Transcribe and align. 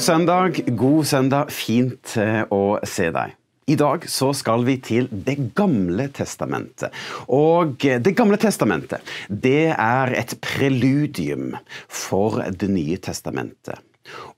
God 0.00 0.06
søndag, 0.06 0.58
god 0.66 1.04
søndag. 1.04 1.50
Fint 1.52 2.14
eh, 2.16 2.38
å 2.48 2.78
se 2.88 3.10
deg. 3.12 3.34
I 3.68 3.74
dag 3.76 4.06
så 4.08 4.30
skal 4.32 4.62
vi 4.64 4.78
til 4.80 5.10
Det 5.12 5.34
gamle 5.52 6.06
testamentet. 6.16 6.88
Og 7.28 7.84
Det 7.84 8.14
gamle 8.16 8.38
testamentet 8.40 9.04
det 9.28 9.74
er 9.74 10.14
et 10.16 10.32
preludium 10.40 11.52
for 11.84 12.40
Det 12.48 12.70
nye 12.72 12.96
testamentet. 12.96 13.76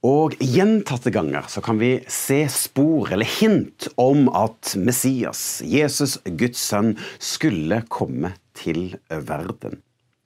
Og 0.03 0.35
gjentatte 0.43 1.15
ganger 1.15 1.47
så 1.47 1.63
kan 1.63 1.79
vi 1.79 1.93
se 2.11 2.41
spor 2.51 3.15
eller 3.15 3.31
hint 3.39 3.87
om 3.95 4.27
at 4.35 4.75
Messias, 4.75 5.63
Jesus, 5.63 6.19
Guds 6.27 6.59
sønn, 6.59 6.97
skulle 7.23 7.85
komme 7.87 8.35
til 8.59 8.97
verden. 9.07 9.79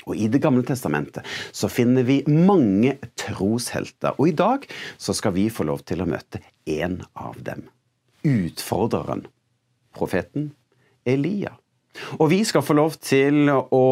Og 0.07 0.17
I 0.17 0.29
Det 0.31 0.41
gamle 0.43 0.63
testamentet 0.67 1.27
så 1.53 1.69
finner 1.73 2.07
vi 2.07 2.21
mange 2.31 2.97
troshelter. 3.19 4.15
Og 4.21 4.31
i 4.31 4.37
dag 4.39 4.67
så 4.97 5.15
skal 5.17 5.35
vi 5.35 5.49
få 5.51 5.67
lov 5.67 5.83
til 5.87 6.03
å 6.03 6.09
møte 6.09 6.43
én 6.67 7.01
av 7.15 7.41
dem. 7.43 7.67
Utfordreren. 8.27 9.27
Profeten 9.97 10.53
Elia. 11.07 11.57
Og 12.19 12.31
vi 12.33 12.43
skal 12.47 12.65
få 12.65 12.77
lov 12.77 12.97
til 13.03 13.51
å 13.51 13.85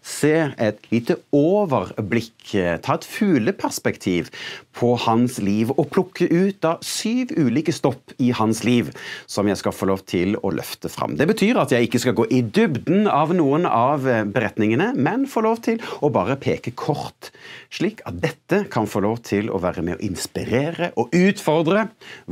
se 0.00 0.32
et 0.56 0.80
lite 0.90 1.16
overblikk, 1.36 2.54
ta 2.82 2.96
et 2.96 3.06
fugleperspektiv 3.06 4.30
på 4.76 4.94
hans 5.04 5.38
liv 5.44 5.72
og 5.74 5.90
plukke 5.92 6.28
ut 6.30 6.64
av 6.66 6.84
syv 6.86 7.34
ulike 7.36 7.74
stopp 7.74 8.14
i 8.22 8.30
hans 8.36 8.62
liv 8.66 8.90
som 9.30 9.48
jeg 9.50 9.60
skal 9.60 9.74
få 9.76 9.90
lov 9.90 10.04
til 10.08 10.38
å 10.40 10.52
løfte 10.54 10.90
fram. 10.92 11.16
Det 11.20 11.28
betyr 11.30 11.60
at 11.60 11.74
jeg 11.74 11.88
ikke 11.88 12.02
skal 12.02 12.16
gå 12.18 12.28
i 12.32 12.40
dybden 12.42 13.10
av 13.10 13.34
noen 13.36 13.68
av 13.68 14.06
beretningene, 14.06 14.92
men 14.96 15.28
få 15.30 15.44
lov 15.46 15.60
til 15.66 15.82
å 16.00 16.12
bare 16.14 16.38
peke 16.40 16.72
kort, 16.72 17.32
slik 17.72 18.00
at 18.08 18.22
dette 18.22 18.64
kan 18.72 18.88
få 18.90 19.04
lov 19.04 19.20
til 19.26 19.52
å 19.52 19.60
være 19.62 19.84
med 19.84 19.98
å 19.98 20.06
inspirere 20.06 20.94
og 21.00 21.12
utfordre 21.16 21.90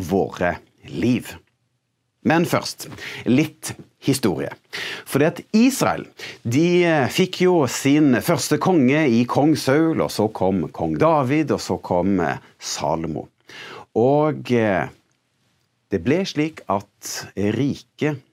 våre 0.08 0.56
liv. 0.88 1.36
Men 2.28 2.44
først 2.48 2.88
litt 3.28 3.72
historie. 4.04 4.50
Fordi 5.08 5.28
at 5.28 5.40
Israel 5.56 6.04
de 6.42 6.68
eh, 6.86 7.08
fikk 7.12 7.42
jo 7.44 7.56
sin 7.70 8.16
første 8.24 8.60
konge 8.62 9.06
i 9.10 9.24
kong 9.28 9.56
Saul, 9.58 10.02
og 10.04 10.12
så 10.14 10.28
kom 10.34 10.66
kong 10.74 10.96
David, 11.00 11.54
og 11.56 11.62
så 11.64 11.78
kom 11.82 12.18
eh, 12.24 12.38
Salomo. 12.58 13.28
Og 13.98 14.52
eh, 14.54 14.86
det 15.88 16.02
ble 16.04 16.22
slik 16.28 16.62
at 16.70 17.14
riket 17.56 18.24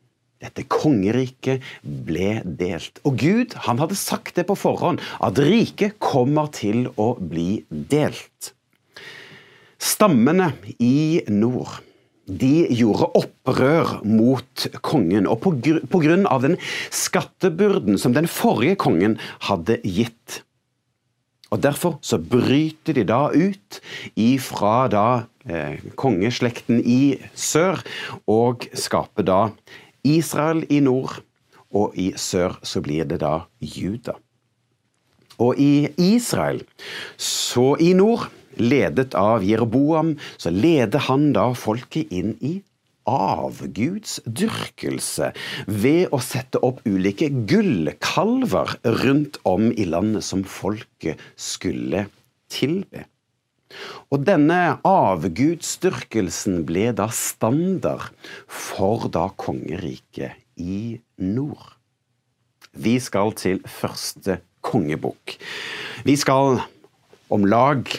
dette 0.44 0.66
kongeriket 0.70 1.64
ble 1.82 2.42
delt. 2.46 3.00
Og 3.08 3.16
Gud 3.18 3.56
han 3.66 3.80
hadde 3.82 3.98
sagt 3.98 4.36
det 4.38 4.46
på 4.50 4.58
forhånd, 4.60 5.00
at 5.24 5.40
riket 5.42 5.98
kommer 6.04 6.52
til 6.54 6.90
å 7.02 7.16
bli 7.18 7.64
delt. 7.70 8.52
Stammene 9.82 10.52
i 10.78 11.24
nord 11.32 11.80
de 12.26 12.66
gjorde 12.74 13.10
opprør 13.20 14.00
mot 14.08 14.66
kongen, 14.86 15.28
og 15.30 15.44
på, 15.44 16.02
grunn 16.02 16.26
av 16.32 16.46
den 16.46 16.58
skattebyrden 16.94 18.00
som 18.02 18.16
den 18.16 18.28
forrige 18.30 18.80
kongen 18.82 19.20
hadde 19.46 19.78
gitt. 19.84 20.42
Og 21.54 21.62
Derfor 21.62 22.00
så 22.04 22.18
bryter 22.18 22.98
de 22.98 23.06
da 23.08 23.30
ut 23.30 23.80
ifra 24.20 24.88
da 24.92 25.08
eh, 25.46 25.78
kongeslekten 25.96 26.82
i 26.82 27.16
sør, 27.38 27.84
og 28.28 28.66
skaper 28.74 29.28
da 29.28 29.40
Israel 30.06 30.66
i 30.70 30.82
nord, 30.84 31.22
og 31.76 31.96
i 32.00 32.12
sør 32.18 32.58
så 32.66 32.82
blir 32.82 33.06
det 33.10 33.22
da 33.22 33.46
Juda. 33.62 34.18
Og 35.42 35.60
i 35.60 35.90
Israel, 36.00 36.64
så 37.20 37.76
i 37.84 37.92
nord 37.94 38.30
ledet 38.62 39.16
av 39.18 39.44
Jeroboam, 39.46 40.16
så 40.38 40.50
leder 40.54 41.00
han 41.10 41.34
da 41.36 41.54
folket 41.58 42.14
inn 42.14 42.38
i 42.42 42.62
avgudsdyrkelse 43.06 45.32
ved 45.70 46.10
å 46.14 46.20
sette 46.24 46.60
opp 46.66 46.82
ulike 46.90 47.30
gullkalver 47.50 48.78
rundt 49.04 49.38
om 49.46 49.72
i 49.72 49.86
landet 49.90 50.24
som 50.26 50.44
folket 50.48 51.20
skulle 51.38 52.06
tilbe. 52.52 53.06
Og 54.14 54.20
denne 54.26 54.78
avgudsdyrkelsen 54.88 56.66
ble 56.68 56.92
da 56.98 57.10
standard 57.14 58.02
for 58.48 59.08
da 59.12 59.30
kongeriket 59.36 60.32
i 60.62 61.00
nord. 61.22 61.76
Vi 62.76 63.00
skal 63.00 63.34
til 63.40 63.62
første 63.68 64.40
kongebok. 64.66 65.38
Vi 66.06 66.16
skal 66.20 66.60
om 67.34 67.46
lag 67.48 67.90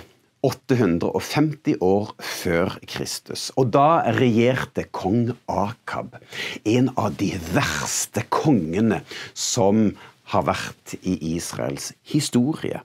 850 0.45 1.79
år 1.85 2.13
før 2.21 2.77
Kristus. 2.87 3.49
Og 3.57 3.71
da 3.75 4.03
regjerte 4.17 4.87
kong 4.95 5.33
Akab, 5.51 6.19
en 6.65 6.91
av 6.97 7.17
de 7.21 7.33
verste 7.55 8.27
kongene 8.29 9.01
som 9.35 9.89
har 10.33 10.47
vært 10.49 10.97
i 11.03 11.17
Israels 11.37 11.93
historie. 12.07 12.83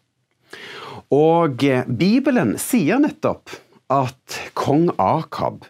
Og 1.12 1.64
Bibelen 1.88 2.56
sier 2.62 3.02
nettopp 3.02 3.52
at 3.92 4.42
kong 4.56 4.90
Akab 5.02 5.66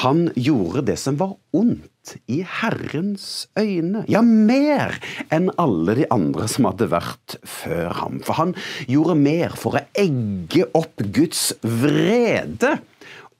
han 0.00 0.28
gjorde 0.38 0.84
det 0.86 0.96
som 1.02 1.16
var 1.18 1.34
ondt 1.56 1.89
i 2.30 2.40
Herrens 2.46 3.48
øyne. 3.58 4.04
Ja, 4.10 4.22
mer 4.24 4.96
enn 5.32 5.50
alle 5.60 5.96
de 6.00 6.06
andre 6.12 6.48
som 6.50 6.68
hadde 6.70 6.90
vært 6.92 7.36
før 7.46 7.92
ham. 8.00 8.20
For 8.24 8.38
han 8.40 8.54
gjorde 8.90 9.18
mer 9.20 9.56
for 9.58 9.78
å 9.78 9.84
egge 9.98 10.66
opp 10.76 11.04
Guds 11.14 11.50
vrede 11.62 12.78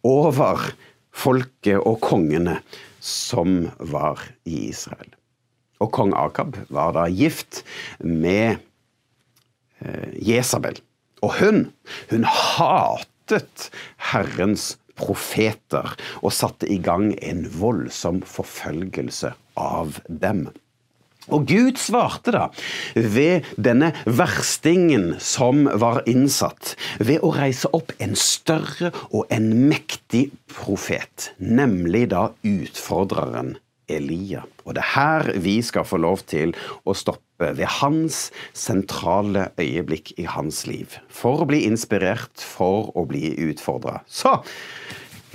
over 0.07 0.71
folket 1.11 1.81
og 1.81 2.01
kongene 2.05 2.61
som 3.01 3.65
var 3.79 4.23
i 4.49 4.69
Israel. 4.71 5.09
Og 5.81 5.93
kong 5.97 6.13
Akab 6.17 6.59
var 6.69 6.93
da 6.97 7.07
gift 7.09 7.63
med 8.05 8.61
eh, 9.81 10.11
Jesabel. 10.21 10.77
Og 11.25 11.37
hun, 11.41 11.63
hun 12.13 12.27
hatet 12.29 13.71
Herrens 14.11 14.75
profeter 15.01 15.95
og 16.21 16.35
satte 16.37 16.69
i 16.71 16.79
gang 16.83 17.15
en 17.25 17.47
voldsom 17.59 18.21
forfølgelse 18.29 19.33
av 19.61 20.01
dem. 20.09 20.49
Og 21.31 21.45
Gud 21.47 21.79
svarte 21.79 22.33
da 22.35 22.47
ved 22.97 23.47
denne 23.61 23.93
verstingen 24.07 25.13
som 25.23 25.67
var 25.83 26.03
innsatt, 26.11 26.75
ved 26.99 27.23
å 27.27 27.33
reise 27.37 27.71
opp 27.77 27.93
en 28.03 28.17
større 28.19 28.91
og 29.11 29.29
en 29.35 29.51
mektig 29.71 30.31
profet, 30.51 31.31
nemlig 31.39 32.09
da 32.15 32.31
utfordreren 32.41 33.59
Elia. 33.91 34.45
Og 34.65 34.77
det 34.77 34.85
er 34.85 34.93
her 34.95 35.33
vi 35.43 35.59
skal 35.65 35.87
få 35.89 36.01
lov 36.01 36.25
til 36.31 36.55
å 36.85 36.95
stoppe 36.97 37.53
ved 37.57 37.67
hans 37.81 38.29
sentrale 38.57 39.49
øyeblikk 39.61 40.13
i 40.21 40.27
hans 40.29 40.65
liv. 40.69 40.99
For 41.09 41.43
å 41.43 41.49
bli 41.49 41.65
inspirert, 41.69 42.35
for 42.41 42.93
å 42.97 43.07
bli 43.09 43.33
utfordra. 43.51 44.01
Så 44.07 44.39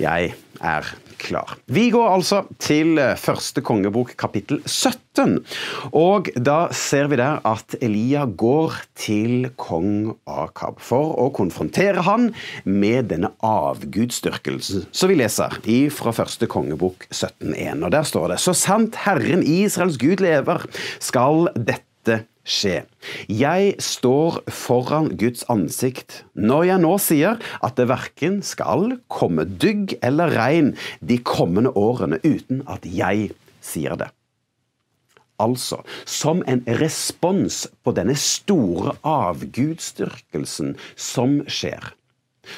jeg 0.00 0.34
er 0.60 0.88
klar. 1.20 1.56
Vi 1.72 1.88
går 1.92 2.10
altså 2.10 2.42
til 2.62 2.98
første 3.20 3.62
kongebok, 3.64 4.12
kapittel 4.20 4.60
17. 4.66 5.38
Og 5.96 6.28
da 6.36 6.66
ser 6.76 7.08
vi 7.10 7.18
der 7.20 7.40
at 7.48 7.76
Elia 7.80 8.26
går 8.28 8.76
til 8.98 9.48
kong 9.60 10.12
Akab 10.28 10.82
for 10.84 11.16
å 11.20 11.30
konfrontere 11.36 12.04
han 12.06 12.30
med 12.64 13.10
denne 13.14 13.32
avgudsdyrkelsen. 13.46 14.86
Så 14.92 15.08
vi 15.10 15.18
leser 15.18 15.56
fra 15.96 16.12
første 16.16 16.48
kongebok 16.50 17.08
17.1, 17.10 17.84
og 17.84 17.90
der 17.94 18.06
står 18.06 18.34
det 18.34 18.40
Så 18.44 18.54
sant 18.56 19.00
Herren 19.06 19.44
Israels 19.46 19.98
Gud 20.00 20.24
lever, 20.24 20.68
skal 21.00 21.48
dette 21.56 21.84
skje. 22.46 22.84
Jeg 23.28 23.74
står 23.82 24.40
foran 24.52 25.10
Guds 25.18 25.44
ansikt 25.52 26.22
når 26.38 26.68
jeg 26.70 26.82
nå 26.84 26.92
sier 27.02 27.40
at 27.66 27.78
det 27.78 27.88
verken 27.90 28.38
skal 28.46 28.98
komme 29.12 29.46
dygg 29.46 29.96
eller 30.06 30.32
regn 30.36 30.74
de 31.00 31.18
kommende 31.26 31.74
årene 31.76 32.20
uten 32.24 32.62
at 32.70 32.86
jeg 32.86 33.32
sier 33.64 33.98
det. 33.98 34.12
Altså, 35.42 35.82
som 36.08 36.40
en 36.48 36.62
respons 36.80 37.66
på 37.84 37.92
denne 37.92 38.16
store 38.16 38.94
avgudsdyrkelsen 39.04 40.76
som 40.96 41.42
skjer, 41.44 41.90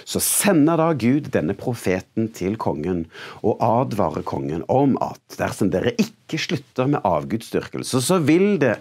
så 0.07 0.21
sender 0.23 0.79
da 0.79 0.93
Gud 1.01 1.31
denne 1.35 1.57
profeten 1.59 2.29
til 2.37 2.59
kongen 2.61 3.07
og 3.41 3.59
advarer 3.65 4.23
kongen 4.27 4.63
om 4.71 4.95
at 5.03 5.41
dersom 5.41 5.73
dere 5.73 5.95
ikke 5.99 6.39
slutter 6.39 6.93
med 6.93 7.05
avgudsdyrkelse, 7.09 8.03
så 8.05 8.21
vil 8.23 8.61
det 8.63 8.77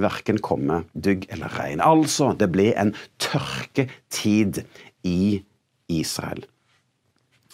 verken 0.00 0.40
komme 0.44 0.82
dugg 0.94 1.26
eller 1.32 1.52
regn. 1.58 1.82
Altså, 1.84 2.32
det 2.38 2.50
ble 2.54 2.70
en 2.78 2.94
tørketid 3.22 4.62
i 5.06 5.42
Israel. 5.92 6.44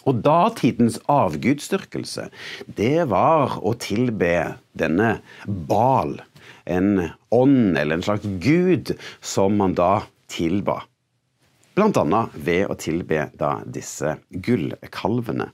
Og 0.05 0.21
datidens 0.21 0.99
avgudsdyrkelse, 1.09 2.27
det 2.77 3.07
var 3.09 3.57
å 3.65 3.73
tilbe 3.81 4.57
denne 4.77 5.15
Bal, 5.45 6.19
en 6.69 7.07
ånd 7.33 7.77
eller 7.77 7.97
en 7.97 8.05
slags 8.05 8.27
gud, 8.43 8.93
som 9.21 9.57
man 9.57 9.73
da 9.77 10.05
tilba. 10.31 10.83
blant 11.75 11.97
annet 11.99 12.31
ved 12.39 12.69
å 12.71 12.75
tilbe 12.79 13.25
da 13.35 13.57
disse 13.67 14.13
gullkalvene. 14.31 15.49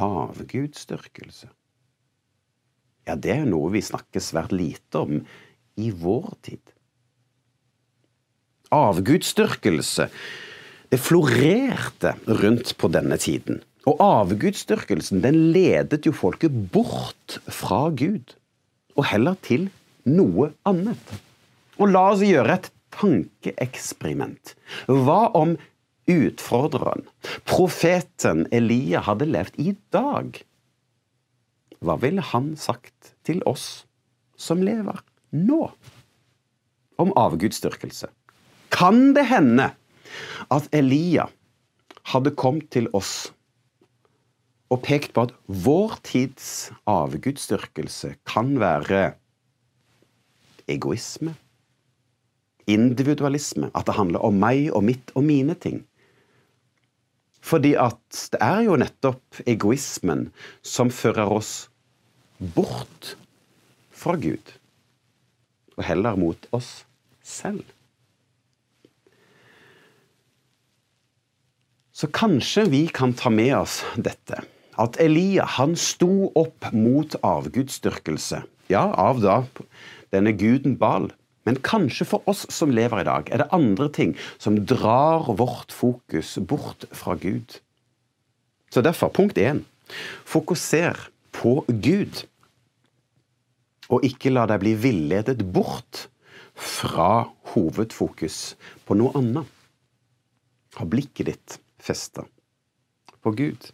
Avgudsdyrkelse. 0.00 1.50
Ja, 3.08 3.16
det 3.16 3.32
er 3.32 3.40
jo 3.44 3.52
noe 3.54 3.72
vi 3.72 3.84
snakker 3.84 4.22
svært 4.22 4.52
lite 4.52 5.00
om 5.00 5.22
i 5.80 5.88
vår 5.96 6.28
tid. 6.44 6.62
Avgudsdyrkelse 8.74 10.08
det 10.92 11.00
florerte 11.00 12.14
rundt 12.40 12.74
på 12.80 12.90
denne 12.92 13.18
tiden. 13.20 13.62
Og 13.88 14.00
avgudsdyrkelsen 14.04 15.22
den 15.24 15.38
ledet 15.54 16.04
jo 16.08 16.12
folket 16.16 16.52
bort 16.72 17.38
fra 17.52 17.88
Gud, 17.88 18.34
og 18.96 19.08
heller 19.08 19.38
til 19.44 19.68
noe 20.08 20.50
annet. 20.68 21.14
Og 21.78 21.92
la 21.92 22.08
oss 22.12 22.24
gjøre 22.24 22.58
et 22.58 22.70
tankeeksperiment. 22.98 24.54
Hva 24.88 25.28
om 25.38 25.56
utfordreren, 26.08 27.04
profeten 27.48 28.46
Elia, 28.52 29.04
hadde 29.06 29.28
levd 29.28 29.60
i 29.60 29.74
dag? 29.94 30.40
Hva 31.84 31.98
ville 32.02 32.24
han 32.32 32.54
sagt 32.58 33.14
til 33.26 33.42
oss 33.46 33.86
som 34.38 34.62
lever 34.64 35.02
nå? 35.34 35.68
Om 36.98 37.12
avgudsdyrkelse. 37.14 38.08
Kan 38.74 39.12
det 39.14 39.28
hende 39.30 39.70
at 40.50 40.66
Elia 40.74 41.28
hadde 42.10 42.34
kommet 42.34 42.70
til 42.74 42.88
oss 42.96 43.30
og 44.68 44.82
pekt 44.84 45.14
på 45.16 45.24
at 45.28 45.34
vår 45.46 45.96
tids 46.04 46.70
avgudsdyrkelse 46.90 48.14
kan 48.28 48.56
være 48.60 49.14
egoisme, 50.68 51.32
individualisme, 52.68 53.70
at 53.72 53.88
det 53.88 53.96
handler 53.96 54.24
om 54.28 54.36
meg 54.36 54.68
og 54.76 54.84
mitt 54.84 55.14
og 55.16 55.24
mine 55.24 55.56
ting. 55.56 55.86
Fordi 57.44 57.74
at 57.78 58.20
det 58.32 58.40
er 58.42 58.64
jo 58.66 58.76
nettopp 58.80 59.40
egoismen 59.46 60.28
som 60.66 60.90
fører 60.92 61.30
oss 61.32 61.52
bort 62.38 63.14
fra 63.94 64.16
Gud, 64.20 64.54
og 65.78 65.86
heller 65.86 66.18
mot 66.18 66.48
oss 66.54 66.82
selv. 67.22 67.64
Så 71.98 72.06
kanskje 72.14 72.68
vi 72.70 72.84
kan 72.94 73.14
ta 73.18 73.30
med 73.30 73.56
oss 73.58 73.80
dette. 73.96 74.44
At 74.78 75.00
Elia 75.02 75.48
han 75.58 75.74
sto 75.74 76.28
opp 76.38 76.68
mot 76.70 77.16
avgudsdyrkelse. 77.26 78.44
Ja, 78.70 78.84
av 78.94 79.18
da 79.24 79.40
denne 80.14 80.30
guden 80.38 80.76
Bal. 80.78 81.10
Men 81.48 81.56
kanskje 81.64 82.04
for 82.04 82.28
oss 82.28 82.44
som 82.52 82.74
lever 82.76 83.00
i 83.00 83.08
dag, 83.08 83.30
er 83.32 83.40
det 83.40 83.48
andre 83.56 83.88
ting 83.88 84.12
som 84.36 84.58
drar 84.68 85.30
vårt 85.38 85.72
fokus 85.72 86.36
bort 86.44 86.84
fra 86.92 87.16
Gud. 87.16 87.56
Så 88.68 88.84
derfor, 88.84 89.08
punkt 89.08 89.40
én, 89.40 89.64
fokuser 90.28 91.08
på 91.32 91.62
Gud. 91.68 92.26
Og 93.88 94.04
ikke 94.04 94.34
la 94.34 94.44
deg 94.50 94.60
bli 94.60 94.74
villedet 94.76 95.40
bort 95.56 96.04
fra 96.52 97.30
hovedfokus 97.54 98.58
på 98.84 98.98
noe 98.98 99.14
annet. 99.16 99.48
Ha 100.76 100.84
blikket 100.84 101.30
ditt 101.30 101.58
festa 101.80 102.26
på 103.24 103.32
Gud. 103.38 103.70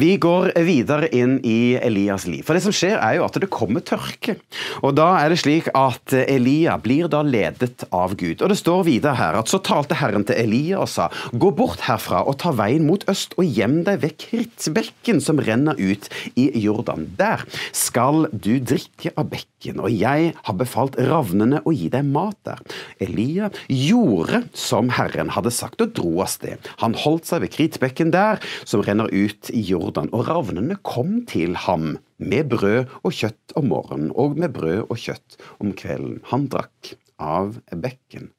Vi 0.00 0.14
går 0.16 0.54
videre 0.64 1.08
inn 1.12 1.36
i 1.44 1.74
Elias 1.76 2.24
liv. 2.26 2.40
For 2.46 2.56
det 2.56 2.64
som 2.64 2.74
skjer 2.74 2.96
er 2.96 3.18
jo 3.18 3.26
at 3.26 3.36
det 3.40 3.50
kommer 3.52 3.84
tørke. 3.84 4.38
Og 4.80 4.94
da 4.96 5.10
er 5.20 5.32
det 5.32 5.42
slik 5.42 5.68
at 5.76 6.14
Elia 6.22 6.78
blir 6.80 7.10
da 7.12 7.20
ledet 7.26 7.84
av 7.92 8.16
Gud. 8.16 8.40
Og 8.40 8.52
det 8.52 8.58
står 8.60 8.86
videre 8.88 9.14
her 9.18 9.36
at 9.38 9.52
så 9.52 9.60
talte 9.62 9.98
Herren 10.00 10.24
til 10.28 10.38
Elia 10.40 10.80
og 10.80 10.88
sa, 10.90 11.10
gå 11.36 11.52
bort 11.56 11.84
herfra 11.84 12.22
og 12.24 12.38
ta 12.42 12.54
veien 12.56 12.86
mot 12.88 13.04
øst 13.12 13.36
og 13.36 13.44
gjem 13.44 13.82
deg 13.86 14.00
ved 14.06 14.16
krittbekken 14.22 15.20
som 15.22 15.40
renner 15.42 15.76
ut 15.76 16.08
i 16.32 16.48
Jordan. 16.62 17.10
Der 17.20 17.44
skal 17.76 18.26
du 18.32 18.54
drikke 18.56 19.12
av 19.20 19.28
bekken, 19.32 19.82
og 19.82 19.92
jeg 19.92 20.32
har 20.32 20.58
befalt 20.58 20.96
ravnene 20.96 21.60
å 21.68 21.74
gi 21.76 21.90
deg 21.92 22.08
mat 22.08 22.38
der. 22.48 22.64
Elia 23.02 23.52
gjorde 23.68 24.44
som 24.56 24.90
Herren 24.96 25.32
hadde 25.36 25.52
sagt 25.54 25.84
og 25.84 25.92
dro 25.98 26.16
av 26.24 26.32
sted. 26.32 26.72
Han 26.80 26.96
holdt 27.04 27.28
seg 27.28 27.44
ved 27.44 27.52
krittbekken 27.54 28.12
der 28.14 28.40
som 28.64 28.82
renner 28.84 29.12
ut 29.12 29.41
i 29.50 29.62
Jordan, 29.66 30.10
og 30.14 30.28
ravnene 30.28 30.78
kom 30.86 31.22
til 31.28 31.56
ham 31.66 31.96
med 32.22 32.52
brød 32.52 32.92
og 33.02 33.16
kjøtt 33.16 33.56
om 33.58 33.70
morgenen 33.72 34.12
og 34.14 34.38
med 34.38 34.54
brød 34.54 34.84
og 34.86 35.00
kjøtt 35.00 35.40
om 35.58 35.72
kvelden. 35.78 36.20
Han 36.30 36.46
drakk 36.52 36.94
av 37.18 37.58
bekken. 37.72 38.30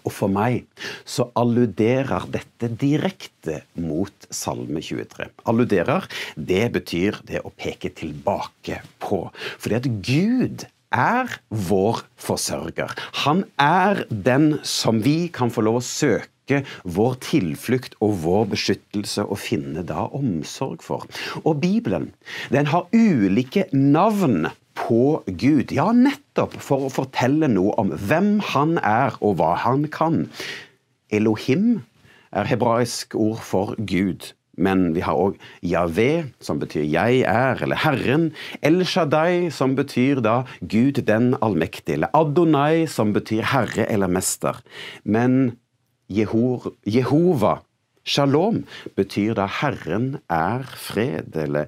Og 0.00 0.12
for 0.16 0.32
meg 0.32 0.64
så 1.08 1.28
alluderer 1.36 2.24
dette 2.32 2.70
direkte 2.80 3.60
mot 3.76 4.28
Salme 4.32 4.80
23. 4.80 5.28
Alluderer, 5.50 6.06
det 6.36 6.66
betyr 6.76 7.20
det 7.28 7.42
å 7.44 7.52
peke 7.52 7.92
tilbake 7.92 8.80
på. 9.02 9.26
Fordi 9.60 9.76
at 9.76 9.88
Gud 10.06 10.64
er 10.90 11.36
vår 11.48 12.02
forsørger. 12.18 12.96
Han 13.26 13.44
er 13.62 14.04
den 14.10 14.56
som 14.66 15.02
vi 15.04 15.28
kan 15.32 15.52
få 15.52 15.62
lov 15.66 15.78
å 15.78 15.86
søke 15.86 16.39
søke 16.50 16.64
vår 16.84 17.18
tilflukt 17.22 17.94
og 18.02 18.16
vår 18.24 18.50
beskyttelse 18.54 19.24
og 19.26 19.38
finne 19.38 19.84
da 19.86 20.08
omsorg 20.12 20.82
for. 20.82 21.06
Og 21.44 21.60
Bibelen 21.60 22.12
den 22.50 22.66
har 22.66 22.88
ulike 22.92 23.66
navn 23.72 24.50
på 24.74 25.22
Gud. 25.26 25.72
Ja, 25.72 25.92
nettopp 25.92 26.56
for 26.60 26.86
å 26.86 26.90
fortelle 26.90 27.48
noe 27.48 27.74
om 27.78 27.92
hvem 27.94 28.40
han 28.52 28.78
er 28.82 29.16
og 29.20 29.38
hva 29.38 29.54
han 29.64 29.86
kan. 29.92 30.28
Elohim 31.10 31.82
er 32.32 32.46
hebraisk 32.46 33.14
ord 33.14 33.40
for 33.42 33.74
Gud. 33.78 34.32
Men 34.60 34.90
vi 34.92 35.00
har 35.00 35.16
òg 35.16 35.38
Javé, 35.64 36.28
som 36.40 36.58
betyr 36.60 36.84
'jeg 36.84 37.22
er', 37.22 37.62
eller 37.62 37.76
'Herren'. 37.76 38.32
El 38.62 38.84
Shaddai, 38.84 39.48
som 39.50 39.74
betyr 39.74 40.20
da 40.20 40.44
Gud 40.60 41.00
den 41.06 41.34
allmektige, 41.40 41.94
eller 41.94 42.10
Adonai, 42.12 42.86
som 42.86 43.14
betyr 43.14 43.42
herre 43.42 43.86
eller 43.88 44.06
mester. 44.06 44.60
Men 45.04 45.56
Jehova, 46.10 47.62
shalom, 48.04 48.64
betyr 48.96 49.34
da 49.34 49.46
'Herren 49.46 50.18
er 50.28 50.64
fred', 50.64 51.36
eller 51.36 51.66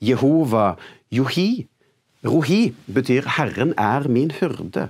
Jehova, 0.00 0.76
Johi. 1.10 1.66
Rohi 2.24 2.74
betyr 2.86 3.26
'Herren 3.26 3.74
er 3.76 4.08
min 4.08 4.30
hyrde'. 4.30 4.88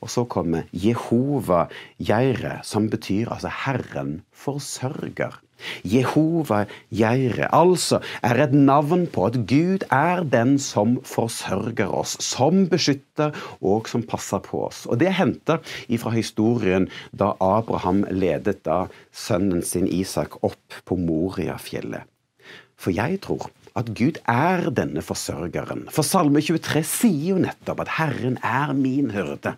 Og 0.00 0.10
så 0.10 0.24
kommer 0.24 0.62
Jehova 0.72 1.68
Jeire, 1.98 2.60
som 2.62 2.90
betyr 2.90 3.28
altså 3.28 3.48
'Herren 3.48 4.22
forsørger'. 4.32 5.38
Jehova 5.86 6.64
Geire, 6.94 7.48
altså 7.54 8.00
er 8.26 8.42
et 8.44 8.54
navn 8.56 9.06
på 9.12 9.26
at 9.28 9.38
Gud 9.50 9.86
er 9.94 10.24
den 10.24 10.56
som 10.62 10.98
forsørger 11.06 11.92
oss, 11.94 12.16
som 12.24 12.66
beskytter 12.70 13.36
og 13.60 13.88
som 13.90 14.04
passer 14.06 14.42
på 14.44 14.64
oss. 14.68 14.86
Og 14.86 15.00
Det 15.00 15.08
er 15.08 15.18
henta 15.20 15.58
fra 16.00 16.12
historien 16.14 16.88
da 17.12 17.34
Abraham 17.40 18.04
ledet 18.10 18.62
da 18.64 18.86
sønnen 19.12 19.62
sin 19.62 19.88
Isak 19.88 20.38
opp 20.44 20.80
på 20.84 20.96
Moriafjellet. 20.96 22.06
For 22.80 22.94
jeg 22.96 23.20
tror 23.24 23.50
at 23.76 23.92
Gud 23.96 24.18
er 24.28 24.70
denne 24.74 25.02
forsørgeren. 25.04 25.86
For 25.92 26.06
Salme 26.06 26.42
23 26.42 26.82
sier 26.86 27.34
jo 27.34 27.42
nettopp 27.44 27.84
at 27.84 27.94
Herren 27.98 28.38
er 28.42 28.72
min 28.76 29.12
hyrde. 29.14 29.54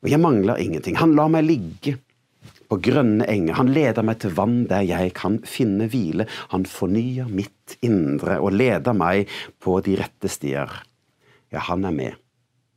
Og 0.00 0.08
jeg 0.08 0.20
mangler 0.20 0.60
ingenting. 0.60 0.96
Han 1.00 1.16
lar 1.16 1.28
meg 1.32 1.48
ligge 1.48 1.98
på 2.70 2.78
grønne 2.86 3.26
enger. 3.30 3.58
Han 3.58 3.72
leder 3.74 4.06
meg 4.06 4.20
til 4.22 4.34
vann 4.36 4.62
der 4.70 4.86
jeg 4.86 5.14
kan 5.18 5.40
finne 5.48 5.90
hvile. 5.90 6.28
Han 6.54 6.66
fornyer 6.70 7.30
mitt 7.30 7.76
indre 7.84 8.38
og 8.40 8.54
leder 8.56 8.96
meg 8.96 9.30
på 9.62 9.80
de 9.84 9.98
rette 10.00 10.30
stier. 10.30 10.70
Ja, 11.50 11.66
han 11.66 11.86
er 11.88 11.94
med 11.94 12.18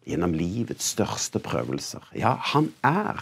gjennom 0.10 0.34
livets 0.36 0.90
største 0.96 1.40
prøvelser. 1.40 2.04
Ja, 2.18 2.36
han 2.52 2.72
er 2.84 3.22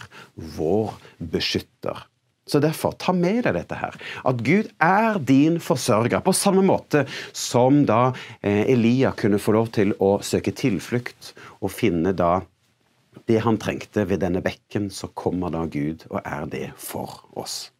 vår 0.56 0.96
beskytter. 1.32 2.08
Så 2.48 2.58
derfor, 2.58 2.96
ta 2.98 3.12
med 3.14 3.44
deg 3.46 3.54
dette 3.54 3.76
her. 3.78 3.94
At 4.26 4.40
Gud 4.42 4.72
er 4.82 5.20
din 5.22 5.60
forsørger. 5.62 6.24
På 6.26 6.34
samme 6.34 6.64
måte 6.66 7.04
som 7.30 7.84
da 7.86 8.10
eh, 8.40 8.66
Elia 8.72 9.12
kunne 9.14 9.38
få 9.38 9.54
lov 9.54 9.70
til 9.76 9.94
å 10.02 10.16
søke 10.26 10.50
tilflukt 10.58 11.30
og 11.60 11.70
finne 11.70 12.10
da 12.18 12.40
det 13.28 13.42
han 13.44 13.58
trengte 13.60 14.06
ved 14.08 14.22
denne 14.24 14.42
bekken, 14.44 14.90
så 14.90 15.10
kommer 15.14 15.52
da 15.52 15.66
Gud 15.70 16.06
og 16.10 16.20
er 16.24 16.48
det 16.50 16.66
for 16.80 17.22
oss. 17.38 17.70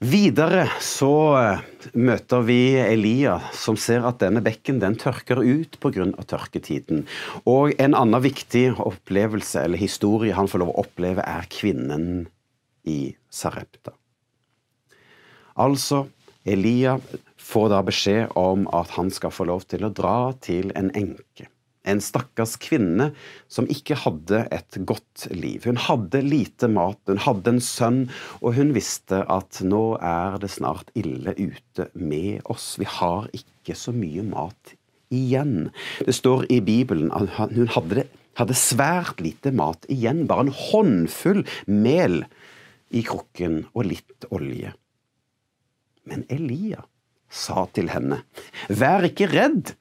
Videre 0.00 0.62
så 0.80 1.12
eh, 1.36 1.64
møter 1.92 2.40
vi 2.46 2.72
Elia, 2.80 3.34
som 3.52 3.76
ser 3.76 4.06
at 4.08 4.22
denne 4.22 4.40
bekken 4.40 4.78
den 4.80 4.96
tørker 4.96 5.42
ut 5.44 5.76
pga. 5.82 6.06
tørketiden. 6.24 7.04
Og 7.44 7.74
en 7.76 7.96
annen 7.98 8.24
viktig 8.24 8.78
opplevelse, 8.80 9.60
eller 9.60 9.76
historie 9.76 10.32
han 10.32 10.48
får 10.48 10.64
lov 10.64 10.72
å 10.72 10.86
oppleve, 10.86 11.20
er 11.20 11.44
kvinnen 11.52 12.30
i 12.88 13.12
Sarepta. 13.28 13.92
Altså, 15.60 16.06
Elia 16.48 16.96
får 17.36 17.68
da 17.74 17.84
beskjed 17.84 18.32
om 18.40 18.64
at 18.72 18.96
han 18.96 19.12
skal 19.12 19.36
få 19.36 19.50
lov 19.52 19.68
til 19.68 19.84
å 19.84 19.92
dra 19.92 20.32
til 20.40 20.72
en 20.80 20.88
enke 20.96 21.50
en 21.88 22.00
stakkars 22.04 22.56
kvinne 22.60 23.10
som 23.48 23.68
ikke 23.72 23.96
hadde 24.02 24.42
et 24.52 24.78
godt 24.88 25.26
liv. 25.32 25.64
Hun 25.64 25.80
hadde 25.80 26.22
lite 26.24 26.68
mat, 26.70 27.00
hun 27.08 27.22
hadde 27.24 27.54
en 27.54 27.62
sønn, 27.64 28.02
og 28.40 28.54
hun 28.58 28.74
visste 28.76 29.22
at 29.32 29.62
nå 29.64 29.96
er 29.96 30.38
det 30.42 30.52
snart 30.52 30.92
ille 30.98 31.34
ute 31.38 31.88
med 31.94 32.44
oss. 32.52 32.74
Vi 32.80 32.88
har 32.88 33.30
ikke 33.36 33.76
så 33.78 33.94
mye 33.96 34.24
mat 34.26 34.74
igjen. 35.14 35.70
Det 36.06 36.14
står 36.16 36.46
i 36.52 36.60
Bibelen 36.64 37.10
at 37.16 37.32
hun 37.54 37.70
hadde, 37.72 38.06
hadde 38.38 38.58
svært 38.58 39.22
lite 39.24 39.52
mat 39.56 39.88
igjen, 39.92 40.26
bare 40.30 40.48
en 40.48 40.54
håndfull 40.54 41.44
mel 41.66 42.22
i 42.90 43.02
krukken 43.06 43.64
og 43.72 43.88
litt 43.88 44.28
olje. 44.34 44.74
Men 46.08 46.24
Elia 46.32 46.84
sa 47.30 47.64
til 47.74 47.90
henne, 47.92 48.22
vær 48.68 49.04
ikke 49.06 49.28
redd, 49.30 49.74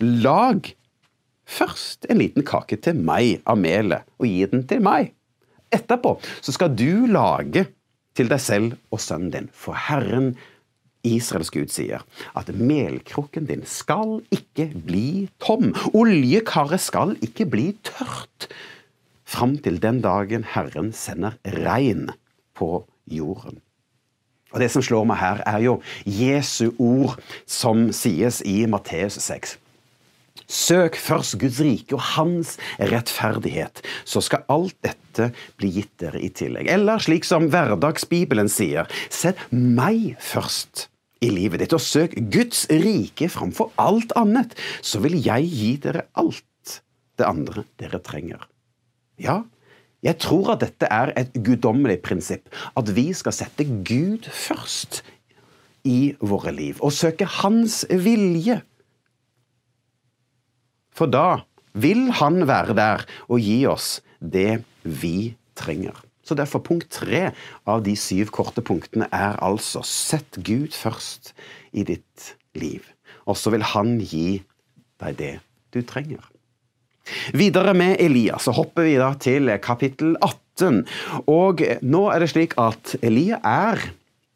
lag 0.00 0.70
først 1.46 2.08
en 2.10 2.20
liten 2.20 2.44
kake 2.46 2.78
til 2.82 2.98
meg 2.98 3.40
av 3.46 3.58
melet, 3.60 4.06
og 4.18 4.28
gi 4.28 4.44
den 4.50 4.66
til 4.68 4.82
meg. 4.84 5.12
Etterpå 5.74 6.16
så 6.40 6.54
skal 6.54 6.74
du 6.76 7.06
lage 7.10 7.66
til 8.16 8.30
deg 8.30 8.42
selv 8.42 8.76
og 8.94 9.02
sønnen 9.02 9.32
din, 9.32 9.48
for 9.52 9.76
Herren 9.88 10.34
Israels 11.06 11.52
Gud 11.54 11.70
sier 11.70 12.02
at 12.38 12.50
melkrukken 12.50 13.46
din 13.50 13.62
skal 13.68 14.18
ikke 14.34 14.70
bli 14.86 15.28
tom, 15.42 15.72
oljekaret 15.94 16.82
skal 16.82 17.14
ikke 17.24 17.46
bli 17.50 17.68
tørt, 17.86 18.48
fram 19.26 19.56
til 19.62 19.78
den 19.82 20.00
dagen 20.04 20.46
Herren 20.54 20.92
sender 20.94 21.38
regn 21.44 22.10
på 22.56 22.86
jorden. 23.10 23.60
Og 24.54 24.60
Det 24.62 24.70
som 24.72 24.82
slår 24.82 25.04
meg 25.04 25.18
her, 25.20 25.42
er 25.44 25.58
jo 25.60 25.80
Jesu 26.06 26.70
ord 26.78 27.18
som 27.44 27.90
sies 27.92 28.40
i 28.46 28.62
Matteus 28.70 29.18
6. 29.20 29.56
Søk 30.46 30.98
først 31.00 31.38
Guds 31.42 31.58
rike 31.64 31.96
og 31.96 32.02
hans 32.14 32.54
rettferdighet, 32.78 33.82
så 34.06 34.22
skal 34.22 34.44
alt 34.52 34.76
dette 34.86 35.30
bli 35.58 35.72
gitt 35.78 35.94
dere 36.02 36.20
i 36.22 36.30
tillegg. 36.30 36.70
Eller 36.70 37.02
slik 37.02 37.26
som 37.26 37.48
Hverdagsbibelen 37.50 38.50
sier, 38.52 38.86
sett 39.10 39.40
meg 39.50 40.14
først 40.22 40.86
i 41.24 41.32
livet 41.32 41.64
ditt, 41.64 41.74
og 41.74 41.82
søk 41.82 42.14
Guds 42.32 42.66
rike 42.70 43.28
framfor 43.32 43.72
alt 43.80 44.14
annet, 44.18 44.54
så 44.84 45.00
vil 45.02 45.18
jeg 45.18 45.50
gi 45.50 45.72
dere 45.82 46.06
alt 46.20 46.80
det 47.16 47.26
andre 47.26 47.64
dere 47.80 48.00
trenger. 48.04 48.46
Ja, 49.18 49.42
jeg 50.04 50.20
tror 50.22 50.52
at 50.54 50.62
dette 50.62 50.88
er 50.92 51.10
et 51.18 51.34
guddommelig 51.42 51.98
prinsipp, 52.04 52.50
at 52.76 52.90
vi 52.94 53.08
skal 53.16 53.34
sette 53.34 53.64
Gud 53.66 54.28
først 54.30 55.00
i 55.86 56.14
våre 56.20 56.52
liv 56.54 56.78
og 56.84 56.94
søke 56.94 57.26
Hans 57.40 57.84
vilje. 57.90 58.60
For 60.96 61.10
da 61.12 61.44
vil 61.76 62.08
Han 62.20 62.46
være 62.48 62.76
der 62.76 63.04
og 63.28 63.40
gi 63.44 63.60
oss 63.68 64.00
det 64.20 64.62
vi 64.82 65.36
trenger. 65.58 65.96
Så 66.26 66.34
derfor 66.34 66.64
punkt 66.64 66.88
tre 66.90 67.30
av 67.68 67.84
de 67.86 67.94
syv 67.98 68.32
korte 68.34 68.64
punktene 68.64 69.06
er 69.14 69.36
altså 69.44 69.84
sett 69.86 70.40
Gud 70.42 70.74
først 70.74 71.34
i 71.70 71.84
ditt 71.86 72.32
liv. 72.58 72.82
Og 73.28 73.38
så 73.38 73.52
vil 73.54 73.66
Han 73.74 73.98
gi 74.00 74.40
deg 75.02 75.20
det 75.20 75.34
du 75.76 75.82
trenger. 75.86 76.24
Videre 77.36 77.74
med 77.76 78.00
Elias 78.02 78.48
så 78.48 78.54
hopper 78.56 78.88
vi 78.88 78.96
da 78.98 79.12
til 79.22 79.52
kapittel 79.62 80.16
18. 80.18 80.82
Og 81.30 81.62
nå 81.86 82.02
er 82.10 82.22
det 82.24 82.32
slik 82.32 82.56
at 82.58 82.96
Elia 83.04 83.38
er 83.46 83.84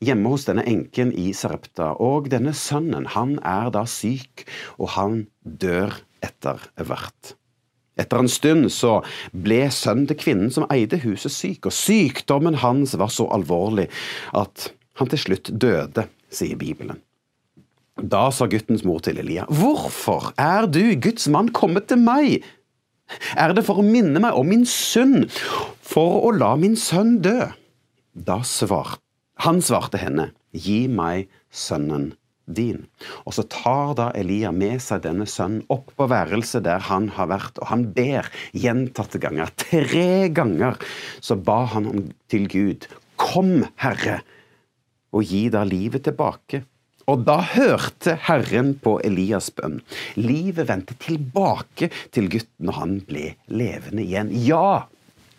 hjemme 0.04 0.32
hos 0.32 0.46
denne 0.48 0.64
enken 0.68 1.12
i 1.16 1.30
Sarepta, 1.36 1.92
og 2.00 2.30
denne 2.32 2.54
sønnen 2.56 3.08
han 3.14 3.36
er 3.46 3.70
da 3.74 3.84
syk, 3.88 4.46
og 4.80 4.94
han 4.96 5.20
dør 5.44 5.94
etter 6.24 6.62
hvert. 6.80 7.34
Etter 8.00 8.22
en 8.22 8.30
stund 8.32 8.70
så 8.72 9.00
ble 9.36 9.66
sønnen 9.74 10.08
til 10.08 10.18
kvinnen 10.20 10.52
som 10.54 10.66
eide 10.72 11.00
huset, 11.02 11.32
syk, 11.34 11.68
og 11.68 11.76
sykdommen 11.76 12.56
hans 12.62 12.96
var 13.00 13.12
så 13.12 13.28
alvorlig 13.34 13.90
at 14.36 14.70
han 15.00 15.10
til 15.12 15.24
slutt 15.26 15.52
døde, 15.60 16.06
sier 16.32 16.56
Bibelen. 16.60 17.02
Da 18.00 18.30
sa 18.32 18.46
guttens 18.48 18.86
mor 18.86 19.02
til 19.04 19.18
Elia, 19.20 19.44
Hvorfor 19.52 20.30
er 20.40 20.68
du, 20.70 20.94
Guds 20.96 21.28
mann, 21.28 21.50
kommet 21.52 21.90
til 21.90 22.00
meg? 22.00 22.40
Er 23.36 23.52
det 23.52 23.66
for 23.66 23.82
å 23.82 23.84
minne 23.84 24.22
meg 24.22 24.38
om 24.38 24.48
min 24.48 24.64
synd, 24.64 25.28
for 25.84 26.22
å 26.24 26.32
la 26.32 26.54
min 26.56 26.78
sønn 26.78 27.18
dø? 27.24 27.50
Da 28.14 28.40
svarte 28.46 29.09
han 29.46 29.60
svarte 29.64 30.00
henne, 30.00 30.30
Gi 30.50 30.88
meg 30.90 31.28
sønnen 31.54 32.10
din. 32.50 32.86
Og 33.22 33.36
så 33.36 33.44
tar 33.46 33.94
da 33.98 34.08
Elia 34.18 34.50
med 34.54 34.80
seg 34.82 35.04
denne 35.04 35.26
sønnen 35.30 35.62
opp 35.70 35.92
på 35.94 36.08
værelset 36.10 36.64
der 36.66 36.82
han 36.88 37.06
har 37.14 37.30
vært, 37.30 37.60
og 37.62 37.70
han 37.70 37.86
ber 37.94 38.26
gjentatte 38.50 39.20
ganger. 39.22 39.52
Tre 39.54 40.26
ganger 40.34 40.80
så 41.22 41.38
ba 41.38 41.62
han 41.74 41.86
om 41.90 42.02
til 42.30 42.48
Gud, 42.50 42.88
Kom, 43.20 43.66
Herre, 43.78 44.22
og 45.12 45.26
gi 45.28 45.48
da 45.52 45.62
livet 45.68 46.06
tilbake. 46.06 46.62
Og 47.10 47.24
da 47.26 47.40
hørte 47.42 48.14
Herren 48.28 48.72
på 48.80 48.94
Elias' 49.04 49.50
bønn. 49.52 49.80
Livet 50.16 50.68
vendte 50.70 50.96
tilbake 51.02 51.90
til 52.14 52.30
gutten, 52.32 52.70
og 52.70 52.78
han 52.78 52.96
ble 53.06 53.34
levende 53.50 54.06
igjen. 54.06 54.30
Ja! 54.46 54.86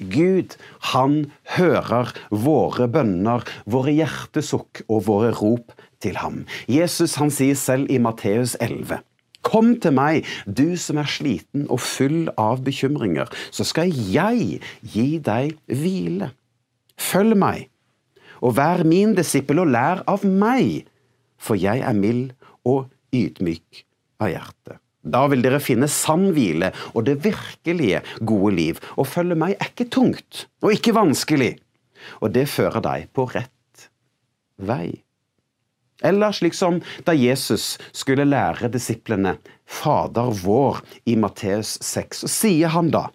Gud, 0.02 0.58
han 0.94 1.32
hører 1.58 2.12
våre 2.34 2.88
bønner, 2.92 3.46
våre 3.70 3.94
hjertesukk 3.94 4.84
og 4.88 5.06
våre 5.08 5.32
rop 5.38 5.76
til 6.02 6.18
ham. 6.22 6.44
Jesus 6.72 7.18
han 7.22 7.32
sier 7.34 7.58
selv 7.60 7.92
i 7.92 8.00
Matteus 8.02 8.58
11. 8.60 9.02
Kom 9.46 9.74
til 9.82 9.96
meg, 9.98 10.28
du 10.46 10.78
som 10.78 11.00
er 11.02 11.10
sliten 11.10 11.66
og 11.74 11.82
full 11.82 12.30
av 12.38 12.62
bekymringer, 12.66 13.30
så 13.50 13.66
skal 13.66 13.90
jeg 13.90 14.62
gi 14.82 15.08
deg 15.24 15.56
hvile. 15.66 16.30
Følg 17.02 17.38
meg, 17.42 17.66
og 18.42 18.58
vær 18.58 18.86
min 18.86 19.16
disippel 19.18 19.64
og 19.64 19.74
lær 19.74 20.04
av 20.10 20.26
meg, 20.26 20.86
for 21.42 21.58
jeg 21.58 21.82
er 21.82 21.98
mild 21.98 22.34
og 22.66 22.90
ydmyk 23.14 23.86
av 24.22 24.34
hjerte. 24.34 24.81
Da 25.02 25.26
vil 25.32 25.42
dere 25.42 25.62
finne 25.64 25.90
sann 25.90 26.30
hvile 26.36 26.72
og 26.94 27.06
det 27.08 27.20
virkelige 27.26 28.04
gode 28.28 28.56
liv. 28.58 28.82
Å 28.98 29.06
følge 29.08 29.38
meg 29.40 29.56
er 29.58 29.72
ikke 29.72 29.90
tungt 29.94 30.46
og 30.62 30.76
ikke 30.76 30.96
vanskelig, 30.98 31.56
og 32.22 32.36
det 32.36 32.48
fører 32.52 32.84
deg 32.86 33.08
på 33.16 33.26
rett 33.34 33.88
vei. 34.62 35.02
Eller 36.02 36.34
slik 36.34 36.56
som 36.58 36.80
da 37.06 37.14
Jesus 37.14 37.76
skulle 37.94 38.26
lære 38.26 38.72
disiplene 38.74 39.36
Fader 39.70 40.34
vår 40.42 40.82
i 41.10 41.16
Matteus 41.18 41.78
6, 41.86 42.24
så 42.26 42.32
sier 42.32 42.74
han 42.74 42.90
da 42.94 43.08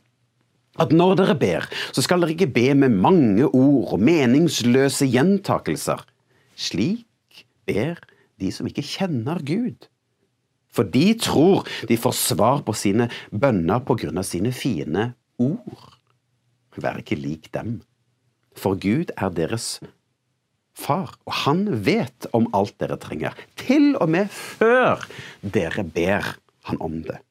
at 0.77 0.93
når 0.93 1.15
dere 1.23 1.37
ber, 1.41 1.67
så 1.97 2.05
skal 2.05 2.21
dere 2.21 2.35
ikke 2.35 2.53
be 2.53 2.67
med 2.77 2.99
mange 3.01 3.47
ord 3.49 3.95
og 3.97 4.03
meningsløse 4.05 5.09
gjentakelser. 5.09 6.03
Slik 6.53 7.45
ber 7.69 7.97
de 8.41 8.51
som 8.53 8.69
ikke 8.69 8.85
kjenner 8.85 9.41
Gud. 9.47 9.89
For 10.77 10.89
de 10.93 11.07
tror 11.17 11.67
de 11.89 11.97
får 11.97 12.17
svar 12.19 12.65
på 12.67 12.75
sine 12.77 13.09
bønner 13.33 13.81
på 13.87 13.97
grunn 14.03 14.21
av 14.21 14.29
sine 14.29 14.53
fine 14.53 15.11
ord. 15.41 15.93
Vær 16.77 17.01
ikke 17.01 17.17
lik 17.17 17.49
dem, 17.57 17.79
for 18.57 18.77
Gud 18.77 19.13
er 19.17 19.33
deres 19.33 19.79
far, 20.77 21.15
og 21.25 21.39
han 21.47 21.65
vet 21.87 22.29
om 22.37 22.51
alt 22.57 22.77
dere 22.83 22.99
trenger, 23.01 23.33
til 23.57 23.95
og 23.97 24.11
med 24.13 24.29
før 24.33 25.07
dere 25.41 25.87
ber 25.89 26.35
han 26.69 26.81
om 26.85 27.01
det. 27.07 27.23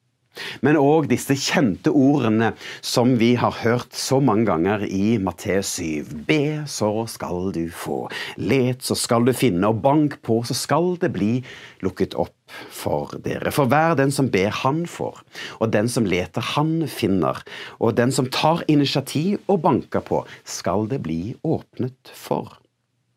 Men 0.65 0.79
òg 0.79 1.09
disse 1.11 1.35
kjente 1.39 1.93
ordene 1.93 2.53
som 2.85 3.15
vi 3.19 3.33
har 3.39 3.55
hørt 3.61 3.95
så 3.95 4.21
mange 4.23 4.47
ganger 4.49 4.85
i 4.87 5.17
Matteus 5.21 5.75
7. 5.79 6.25
Be, 6.27 6.63
så 6.69 6.91
skal 7.11 7.51
du 7.55 7.65
få. 7.73 8.05
Let, 8.37 8.83
så 8.85 8.97
skal 8.99 9.27
du 9.27 9.33
finne. 9.35 9.69
Og 9.69 9.81
bank 9.83 10.19
på, 10.25 10.41
så 10.47 10.57
skal 10.57 10.95
det 11.01 11.13
bli 11.15 11.39
lukket 11.85 12.17
opp 12.19 12.33
for 12.73 13.15
dere. 13.25 13.51
For 13.55 13.69
hver 13.69 13.95
den 13.99 14.13
som 14.13 14.29
ber, 14.33 14.51
han 14.63 14.83
får. 14.89 15.21
Og 15.59 15.71
den 15.73 15.89
som 15.91 16.07
leter, 16.09 16.43
han 16.55 16.85
finner. 16.91 17.41
Og 17.79 17.95
den 17.97 18.13
som 18.15 18.29
tar 18.31 18.63
initiativ 18.71 19.39
og 19.51 19.63
banker 19.65 20.05
på, 20.05 20.23
skal 20.43 20.89
det 20.91 21.01
bli 21.05 21.35
åpnet 21.43 22.13
for. 22.13 22.57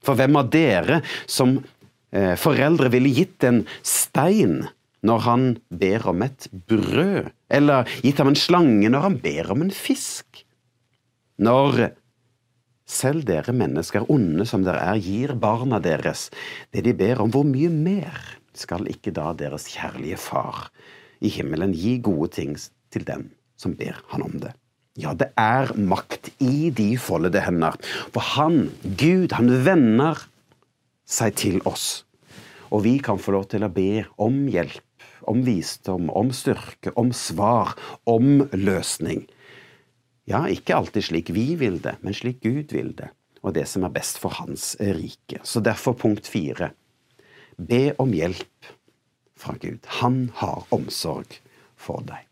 For 0.04 0.18
hvem 0.18 0.38
av 0.40 0.50
dere 0.52 1.02
som 1.28 1.58
eh, 2.14 2.34
foreldre 2.40 2.90
ville 2.94 3.12
gitt 3.12 3.44
en 3.44 3.64
stein 3.82 4.62
når 5.06 5.24
han 5.26 5.46
ber 5.70 6.08
om 6.10 6.24
et 6.26 6.48
brød, 6.50 7.30
eller 7.50 7.88
gitt 8.02 8.18
ham 8.18 8.32
en 8.32 8.38
slange 8.38 8.90
når 8.90 9.06
han 9.06 9.18
ber 9.22 9.52
om 9.54 9.62
en 9.64 9.74
fisk. 9.74 10.42
Når 11.38 11.92
selv 12.88 13.26
dere 13.28 13.54
mennesker, 13.54 14.08
onde 14.10 14.46
som 14.48 14.64
dere 14.66 14.82
er, 14.94 15.02
gir 15.02 15.34
barna 15.38 15.78
deres 15.82 16.28
det 16.74 16.86
de 16.86 16.94
ber 16.96 17.22
om, 17.22 17.32
hvor 17.32 17.46
mye 17.46 17.70
mer 17.70 18.16
skal 18.58 18.88
ikke 18.90 19.12
da 19.14 19.30
deres 19.38 19.68
kjærlige 19.70 20.18
Far 20.18 20.66
i 21.22 21.30
himmelen 21.30 21.74
gi 21.76 21.98
gode 22.02 22.32
ting 22.38 22.56
til 22.90 23.04
dem 23.06 23.28
som 23.58 23.76
ber 23.78 24.00
han 24.10 24.24
om 24.24 24.40
det? 24.42 24.54
Ja, 24.98 25.12
det 25.14 25.30
er 25.38 25.70
makt 25.78 26.32
i 26.42 26.72
de 26.74 26.96
foldede 26.98 27.44
hender, 27.44 27.76
for 28.10 28.24
han, 28.34 28.72
Gud, 28.98 29.30
han 29.36 29.52
vender 29.62 30.24
seg 31.06 31.36
til 31.38 31.60
oss, 31.70 32.02
og 32.74 32.82
vi 32.88 32.96
kan 32.98 33.20
få 33.22 33.36
lov 33.36 33.46
til 33.52 33.62
å 33.62 33.70
be 33.70 34.02
om 34.18 34.48
hjelp 34.50 34.82
om 35.28 35.42
visdom, 35.46 36.08
om 36.10 36.32
styrke, 36.34 36.92
om 36.96 37.12
svar, 37.12 37.74
om 38.08 38.48
løsning. 38.52 39.26
Ja, 40.28 40.44
ikke 40.48 40.76
alltid 40.76 41.08
slik 41.08 41.32
vi 41.32 41.54
vil 41.60 41.80
det, 41.84 41.96
men 42.04 42.16
slik 42.16 42.42
Gud 42.44 42.74
vil 42.76 42.92
det, 42.96 43.10
og 43.42 43.54
det 43.56 43.66
som 43.70 43.86
er 43.86 43.94
best 43.94 44.20
for 44.20 44.34
Hans 44.40 44.74
rike. 44.80 45.40
Så 45.44 45.62
derfor 45.64 45.96
punkt 45.96 46.28
fire. 46.28 46.72
Be 47.56 47.92
om 47.98 48.12
hjelp 48.14 48.72
fra 49.38 49.54
Gud. 49.60 49.80
Han 50.02 50.28
har 50.40 50.66
omsorg 50.74 51.38
for 51.78 52.04
deg. 52.06 52.24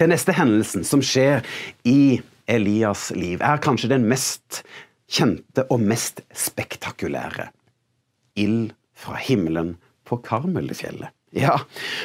Den 0.00 0.12
neste 0.12 0.34
hendelsen 0.36 0.84
som 0.86 1.02
skjer 1.04 1.44
i 1.88 2.20
Elias' 2.50 3.10
liv, 3.14 3.40
er 3.42 3.62
kanskje 3.62 3.92
den 3.92 4.06
mest 4.10 4.62
kjente 5.10 5.66
og 5.70 5.82
mest 5.82 6.22
spektakulære. 6.34 7.50
Ild 8.38 8.72
fra 8.94 9.18
himmelen 9.18 9.76
på 10.06 10.18
Karmelfjellet. 10.26 11.14
Ja, 11.30 11.60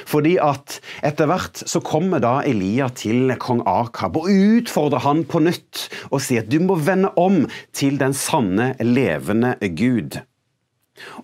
fordi 0.05 0.35
at 0.37 0.77
etter 1.05 1.25
hvert 1.25 1.63
så 1.65 1.79
kommer 1.81 2.21
da 2.21 2.35
Elia 2.45 2.91
til 2.93 3.33
kong 3.41 3.63
Akab 3.65 4.19
og 4.19 4.29
utfordrer 4.29 5.01
han 5.01 5.23
på 5.25 5.41
nytt 5.41 5.87
og 6.11 6.21
sier 6.21 6.45
at 6.45 6.51
du 6.51 6.59
må 6.61 6.77
vende 6.77 7.09
om 7.17 7.47
til 7.73 7.97
den 7.97 8.13
sanne, 8.13 8.75
levende 8.85 9.55
Gud. 9.73 10.19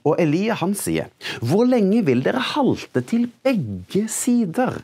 Og 0.01 0.17
Elia 0.20 0.58
han 0.60 0.74
sier, 0.75 1.13
hvor 1.46 1.70
lenge 1.70 2.01
vil 2.10 2.25
dere 2.25 2.41
halte 2.55 3.05
til 3.05 3.29
begge 3.46 4.08
sider? 4.12 4.81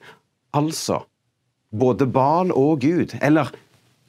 Altså, 0.54 1.02
både 1.74 2.06
Bal 2.06 2.54
og 2.54 2.86
Gud, 2.86 3.18
eller 3.18 3.50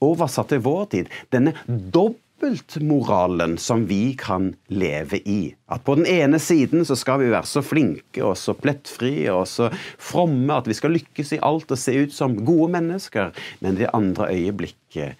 oversatt 0.05 0.53
til 0.53 0.63
vår 0.69 0.85
tid, 0.93 1.13
denne 1.33 1.57
dobbelt 1.67 2.23
dobbeltmoralen 2.39 3.59
som 3.59 3.87
vi 3.87 4.15
kan 4.15 4.55
leve 4.67 5.19
i. 5.29 5.55
At 5.67 5.85
på 5.85 5.95
den 5.95 6.07
ene 6.07 6.39
siden 6.39 6.85
så 6.87 6.97
skal 6.97 7.21
vi 7.21 7.31
være 7.33 7.47
så 7.47 7.63
flinke 7.63 8.23
og 8.25 8.37
så 8.39 8.55
plettfrie 8.55 9.33
og 9.33 9.47
så 9.49 9.71
fromme 9.99 10.55
at 10.55 10.69
vi 10.69 10.75
skal 10.75 10.95
lykkes 10.95 11.35
i 11.35 11.41
alt 11.43 11.71
og 11.71 11.79
se 11.79 11.97
ut 11.99 12.15
som 12.15 12.39
gode 12.47 12.71
mennesker, 12.77 13.33
men 13.61 13.75
i 13.75 13.83
det 13.83 13.91
andre 13.95 14.31
øyeblikket 14.33 15.19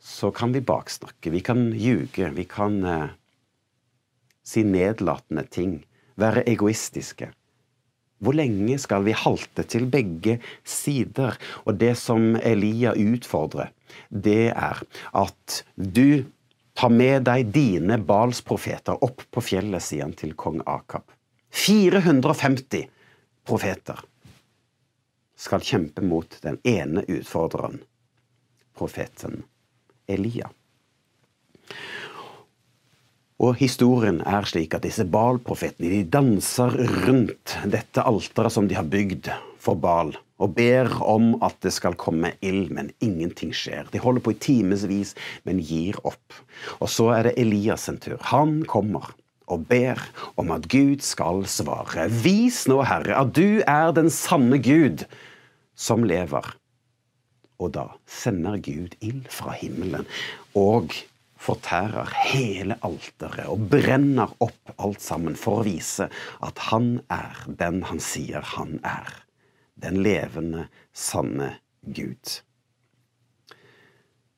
så 0.00 0.30
kan 0.30 0.54
vi 0.54 0.62
baksnakke, 0.64 1.30
vi 1.30 1.42
kan 1.44 1.72
ljuge, 1.76 2.30
vi 2.32 2.46
kan 2.48 2.80
eh, 2.84 3.10
si 4.44 4.62
nedlatende 4.64 5.44
ting, 5.50 5.82
være 6.16 6.46
egoistiske. 6.48 7.32
Hvor 8.20 8.36
lenge 8.36 8.78
skal 8.78 9.04
vi 9.04 9.16
halte 9.16 9.64
til 9.64 9.86
begge 9.88 10.38
sider? 10.64 11.36
Og 11.64 11.78
det 11.80 11.94
som 11.96 12.36
Elia 12.36 12.92
utfordrer, 12.92 13.72
det 14.08 14.52
er 14.52 14.82
at 15.16 15.62
du 15.76 16.24
Ta 16.74 16.88
med 16.88 17.26
deg 17.28 17.50
dine 17.54 17.98
Bals 17.98 18.40
profeter 18.46 19.02
opp 19.04 19.26
på 19.30 19.42
fjellet, 19.44 19.82
sier 19.84 20.06
han 20.06 20.14
til 20.16 20.36
kong 20.38 20.62
Akab. 20.66 21.04
450 21.50 22.86
profeter 23.46 24.00
skal 25.40 25.64
kjempe 25.64 26.04
mot 26.04 26.36
den 26.44 26.60
ene 26.68 27.02
utfordreren, 27.08 27.80
profeten 28.76 29.42
Elia. 30.06 30.50
Og 33.40 33.56
historien 33.56 34.20
er 34.28 34.44
slik 34.48 34.74
at 34.76 34.84
disse 34.84 35.06
Baal-profetene 35.08 35.88
de 35.88 36.02
danser 36.12 36.74
rundt 37.06 37.56
dette 37.72 38.04
alteret 38.04 38.52
som 38.52 38.68
de 38.68 38.76
har 38.76 38.88
bygd 38.88 39.30
for 39.60 39.80
Baal 39.80 40.12
og 40.40 40.54
ber 40.56 40.90
om 41.04 41.34
at 41.44 41.58
det 41.64 41.72
skal 41.76 41.98
komme 42.00 42.32
ild, 42.44 42.70
men 42.74 42.90
ingenting 43.04 43.52
skjer. 43.56 43.88
De 43.92 44.00
holder 44.02 44.24
på 44.24 44.34
i 44.34 44.40
timevis, 44.40 45.14
men 45.44 45.60
gir 45.60 45.98
opp. 46.08 46.36
Og 46.80 46.88
så 46.92 47.10
er 47.16 47.28
det 47.28 47.36
Elias 47.40 47.86
sin 47.88 48.00
tur. 48.00 48.18
Han 48.32 48.62
kommer 48.68 49.12
og 49.50 49.66
ber 49.70 50.00
om 50.40 50.52
at 50.54 50.68
Gud 50.70 51.02
skal 51.04 51.44
svare. 51.50 52.06
Vis 52.22 52.64
nå, 52.70 52.80
Herre, 52.86 53.18
at 53.18 53.34
du 53.36 53.60
er 53.66 53.92
den 53.96 54.10
sanne 54.14 54.60
Gud 54.62 55.04
som 55.74 56.06
lever. 56.06 56.54
Og 57.60 57.74
da 57.76 57.90
sender 58.08 58.60
Gud 58.62 58.96
ild 59.04 59.26
fra 59.32 59.52
himmelen 59.58 60.06
og 60.56 60.94
fortærer 61.40 62.08
hele 62.30 62.76
alteret 62.84 63.48
og 63.48 63.66
brenner 63.72 64.32
opp 64.44 64.74
alt 64.76 65.00
sammen 65.04 65.36
for 65.40 65.60
å 65.60 65.66
vise 65.66 66.08
at 66.44 66.64
han 66.68 66.98
er 67.12 67.44
den 67.60 67.80
han 67.88 68.00
sier 68.04 68.44
han 68.56 68.76
er 68.84 69.08
den 69.82 70.02
levende, 70.04 70.68
sanne 70.92 71.56
Gud. 71.82 72.40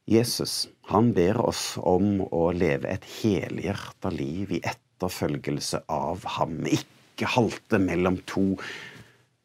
Jesus 0.08 0.66
han 0.90 1.12
ber 1.14 1.38
oss 1.40 1.76
om 1.78 2.20
å 2.26 2.48
leve 2.56 2.90
et 2.90 3.04
helhjerta 3.20 4.10
liv 4.12 4.50
i 4.58 4.62
etterfølgelse 4.66 5.84
av 5.92 6.26
ham. 6.36 6.58
Ikke 6.66 7.30
halte 7.36 7.78
mellom 7.80 8.18
to, 8.28 8.56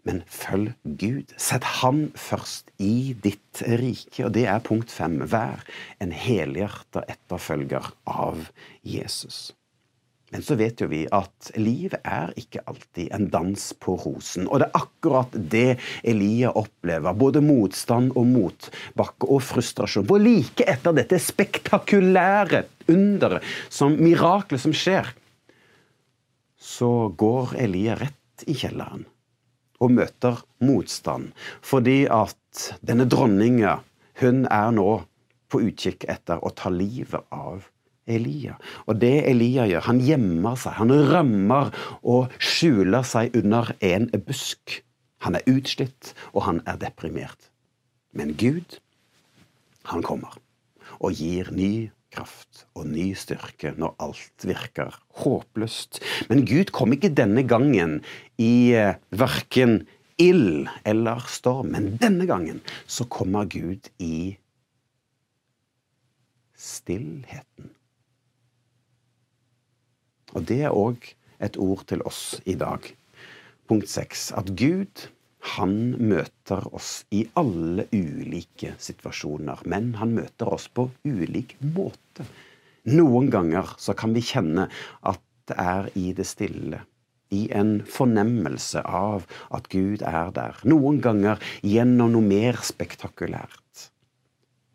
men 0.08 0.24
følg 0.32 0.74
Gud. 1.00 1.34
Sett 1.38 1.66
Han 1.82 2.08
først 2.16 2.72
i 2.80 3.14
ditt 3.24 3.62
rike. 3.80 4.26
Og 4.26 4.34
det 4.38 4.48
er 4.50 4.64
punkt 4.66 4.92
fem. 4.94 5.20
Vær 5.30 5.64
en 6.04 6.16
helhjerta 6.16 7.04
etterfølger 7.12 7.92
av 8.08 8.48
Jesus. 8.88 9.52
Men 10.36 10.44
så 10.44 10.58
vet 10.60 10.82
jo 10.84 10.90
vi 10.92 11.06
at 11.16 11.52
livet 11.56 12.02
er 12.04 12.34
ikke 12.36 12.60
alltid 12.68 13.14
en 13.16 13.30
dans 13.32 13.62
på 13.80 13.96
rosen. 14.04 14.48
Og 14.52 14.60
det 14.60 14.68
er 14.68 14.82
akkurat 14.82 15.38
det 15.54 15.78
Elia 16.04 16.52
opplever. 16.52 17.16
Både 17.16 17.40
motstand 17.44 18.12
og 18.20 18.28
motbakke 18.28 19.30
og 19.32 19.46
frustrasjon. 19.48 20.08
For 20.10 20.20
like 20.20 20.68
etter 20.68 20.98
dette 20.98 21.22
spektakulære 21.24 22.66
underet, 22.92 23.46
som 23.72 23.96
miraklet 23.96 24.64
som 24.66 24.76
skjer, 24.76 25.14
så 26.58 26.92
går 27.16 27.56
Elia 27.64 27.96
rett 27.96 28.48
i 28.52 28.58
kjelleren 28.58 29.08
og 29.80 29.94
møter 29.94 30.42
motstand. 30.66 31.32
Fordi 31.64 32.02
at 32.12 32.68
denne 32.84 33.08
dronninga, 33.08 33.80
hun 34.20 34.44
er 34.52 34.76
nå 34.76 34.90
på 35.48 35.64
utkikk 35.70 36.04
etter 36.12 36.42
å 36.44 36.52
ta 36.52 36.72
livet 36.74 37.24
av 37.32 37.70
Elia. 38.08 38.58
Og 38.88 39.00
det 39.02 39.14
Elia 39.30 39.68
gjør, 39.70 39.86
han 39.90 40.02
gjemmer 40.04 40.58
seg, 40.60 40.78
han 40.80 40.94
rømmer 41.12 41.72
og 42.02 42.34
skjuler 42.40 43.06
seg 43.08 43.36
under 43.38 43.74
en 43.86 44.10
busk. 44.28 44.80
Han 45.26 45.38
er 45.38 45.46
utslitt, 45.50 46.14
og 46.34 46.46
han 46.48 46.62
er 46.70 46.80
deprimert. 46.82 47.50
Men 48.18 48.36
Gud, 48.40 48.80
han 49.92 50.04
kommer 50.06 50.38
og 50.98 51.14
gir 51.18 51.50
ny 51.54 51.90
kraft 52.14 52.64
og 52.78 52.88
ny 52.90 53.12
styrke 53.18 53.74
når 53.78 53.96
alt 54.04 54.48
virker 54.48 54.96
håpløst. 55.22 56.02
Men 56.30 56.46
Gud 56.48 56.72
kom 56.76 56.96
ikke 56.96 57.14
denne 57.14 57.44
gangen 57.48 58.00
i 58.42 58.74
eh, 58.78 58.98
verken 59.12 59.82
ild 60.22 60.70
eller 60.88 61.24
storm. 61.30 61.74
Men 61.76 61.96
denne 62.02 62.28
gangen 62.30 62.62
så 62.88 63.06
kommer 63.10 63.50
Gud 63.50 63.92
i 64.00 64.38
stillheten. 66.58 67.74
Og 70.38 70.46
det 70.46 70.62
er 70.68 70.76
òg 70.78 71.02
et 71.42 71.58
ord 71.58 71.84
til 71.90 72.04
oss 72.06 72.38
i 72.46 72.54
dag. 72.60 72.84
Punkt 73.68 73.90
seks. 73.90 74.30
At 74.38 74.54
Gud, 74.60 75.08
han 75.58 75.96
møter 75.98 76.68
oss 76.76 77.08
i 77.10 77.24
alle 77.40 77.88
ulike 77.92 78.76
situasjoner. 78.82 79.64
Men 79.66 79.96
han 79.98 80.14
møter 80.18 80.52
oss 80.54 80.68
på 80.70 80.90
ulik 81.08 81.56
måte. 81.74 82.28
Noen 82.88 83.32
ganger 83.34 83.74
så 83.82 83.98
kan 83.98 84.14
vi 84.16 84.24
kjenne 84.24 84.70
at 85.02 85.24
det 85.50 85.58
er 85.60 85.90
i 85.98 86.12
det 86.16 86.28
stille. 86.28 86.84
I 87.34 87.48
en 87.56 87.82
fornemmelse 87.84 88.84
av 88.86 89.26
at 89.52 89.68
Gud 89.74 90.06
er 90.06 90.30
der. 90.36 90.62
Noen 90.64 91.02
ganger 91.04 91.42
gjennom 91.66 92.14
noe 92.14 92.24
mer 92.24 92.62
spektakulært. 92.64 93.90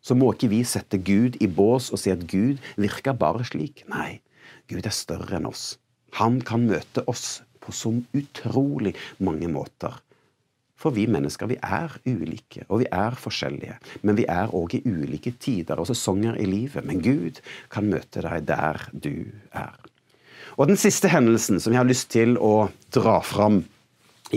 Så 0.03 0.17
må 0.19 0.33
ikke 0.33 0.51
vi 0.51 0.61
sette 0.67 0.99
Gud 0.99 1.39
i 1.41 1.47
bås 1.47 1.87
og 1.95 2.01
si 2.01 2.11
at 2.13 2.27
Gud 2.29 2.59
virker 2.75 3.15
bare 3.17 3.47
slik. 3.47 3.85
Nei, 3.89 4.19
Gud 4.71 4.85
er 4.87 4.95
større 4.95 5.37
enn 5.39 5.49
oss. 5.49 5.77
Han 6.19 6.39
kan 6.45 6.67
møte 6.69 7.03
oss 7.09 7.41
på 7.63 7.73
så 7.75 7.93
utrolig 8.15 8.93
mange 9.23 9.49
måter. 9.51 9.95
For 10.79 10.91
vi 10.95 11.05
mennesker 11.07 11.47
vi 11.47 11.57
er 11.63 11.93
ulike, 12.03 12.65
og 12.67 12.81
vi 12.83 12.87
er 12.91 13.15
forskjellige. 13.15 13.77
Men 14.03 14.17
vi 14.19 14.25
er 14.29 14.51
òg 14.51 14.75
i 14.75 14.83
ulike 14.83 15.31
tider 15.39 15.79
og 15.79 15.87
sesonger 15.87 16.35
i 16.41 16.47
livet. 16.49 16.83
Men 16.83 16.99
Gud 17.03 17.39
kan 17.71 17.87
møte 17.87 18.23
deg 18.25 18.49
der 18.49 18.81
du 18.91 19.31
er. 19.55 19.77
Og 20.59 20.67
den 20.69 20.77
siste 20.77 21.09
hendelsen 21.09 21.61
som 21.63 21.73
jeg 21.73 21.81
har 21.81 21.89
lyst 21.89 22.11
til 22.13 22.35
å 22.37 22.67
dra 22.93 23.21
fram 23.25 23.63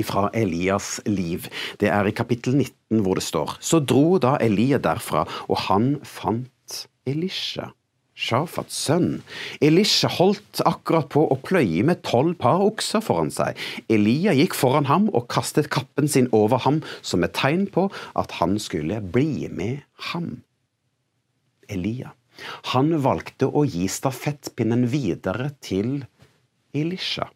fra 0.06 0.28
Elias' 0.36 1.00
liv, 1.08 1.48
det 1.80 1.88
er 1.88 2.06
i 2.08 2.14
kapittel 2.14 2.58
19 2.58 3.00
hvor 3.00 3.16
det 3.16 3.24
står 3.24 3.56
Så 3.64 3.80
dro 3.80 4.18
da 4.20 4.34
Elia 4.44 4.78
derfra, 4.78 5.24
og 5.48 5.62
han 5.70 5.94
fant 6.04 6.82
Elisha 7.08 7.70
Shafats 8.16 8.76
sønn. 8.86 9.20
Elisha 9.60 10.08
holdt 10.08 10.62
akkurat 10.64 11.10
på 11.12 11.26
å 11.28 11.36
pløye 11.44 11.84
med 11.84 12.00
tolv 12.06 12.38
par 12.40 12.62
okser 12.64 13.04
foran 13.04 13.28
seg. 13.34 13.58
Elia 13.92 14.32
gikk 14.38 14.56
foran 14.56 14.88
ham 14.88 15.10
og 15.12 15.28
kastet 15.32 15.68
kappen 15.74 16.08
sin 16.08 16.30
over 16.32 16.64
ham 16.64 16.80
som 17.04 17.26
et 17.26 17.36
tegn 17.36 17.66
på 17.72 17.90
at 18.16 18.38
han 18.40 18.56
skulle 18.62 19.02
bli 19.04 19.50
med 19.52 19.84
ham. 20.12 20.38
Elia. 21.68 22.14
Han 22.72 22.94
valgte 23.04 23.48
å 23.48 23.64
gi 23.68 23.84
stafettpinnen 23.88 24.86
videre 24.92 25.50
til 25.64 26.06
Elisha. 26.76 27.28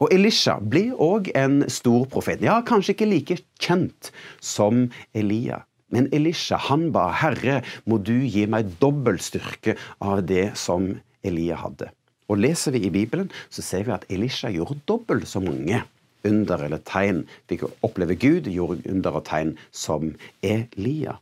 Og 0.00 0.12
Elisha 0.12 0.56
blir 0.60 0.96
òg 1.00 1.30
en 1.38 1.62
stor 1.70 2.08
profet. 2.10 2.42
Ja, 2.44 2.58
kanskje 2.66 2.96
ikke 2.96 3.08
like 3.12 3.38
kjent 3.60 4.10
som 4.40 4.88
Elia. 5.12 5.62
Men 5.94 6.10
Elisha 6.14 6.58
han 6.68 6.88
ba 6.94 7.08
Herre, 7.14 7.60
må 7.86 8.00
du 8.02 8.16
gi 8.26 8.46
meg 8.50 8.72
dobbel 8.82 9.20
styrke 9.22 9.76
av 10.02 10.24
det 10.26 10.50
som 10.58 10.90
Elia 11.24 11.60
hadde. 11.62 11.90
Og 12.32 12.40
Leser 12.40 12.74
vi 12.74 12.86
i 12.88 12.92
Bibelen, 12.92 13.30
så 13.52 13.62
ser 13.62 13.84
vi 13.86 13.94
at 13.94 14.06
Elisha 14.12 14.50
gjorde 14.52 14.80
dobbelt 14.88 15.28
så 15.28 15.42
mange 15.44 15.82
under 16.24 16.64
eller 16.66 16.80
tegn. 16.88 17.22
Fikk 17.50 17.66
oppleve 17.84 18.16
Gud 18.18 18.48
gjorde 18.50 18.82
under 18.90 19.20
og 19.20 19.26
tegn 19.28 19.54
som 19.70 20.14
Elia. 20.42 21.18